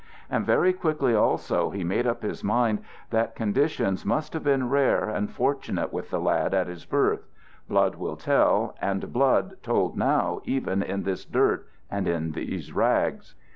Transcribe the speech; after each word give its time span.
And 0.31 0.47
very 0.47 0.73
quickly 0.73 1.13
also 1.13 1.69
he 1.69 1.83
made 1.83 2.07
up 2.07 2.23
his 2.23 2.43
mind 2.43 2.79
that 3.11 3.35
conditions 3.35 4.03
must 4.03 4.33
have 4.33 4.43
been 4.43 4.67
rare 4.67 5.07
and 5.07 5.29
fortunate 5.29 5.93
with 5.93 6.09
the 6.09 6.19
lad 6.19 6.55
at 6.55 6.65
his 6.65 6.85
birth: 6.85 7.27
blood 7.69 7.93
will 7.97 8.17
tell, 8.17 8.75
and 8.81 9.13
blood 9.13 9.57
told 9.61 9.95
now 9.95 10.41
even 10.43 10.81
in 10.81 11.03
this 11.03 11.23
dirt 11.23 11.67
and 11.91 12.07
in 12.07 12.31
these 12.31 12.73
rags. 12.73 13.35